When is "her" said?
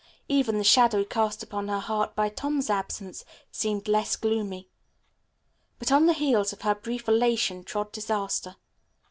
1.67-1.77, 6.63-6.73